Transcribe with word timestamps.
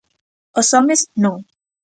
Os 0.59 0.67
homes, 0.75 0.99
non. 1.23 1.37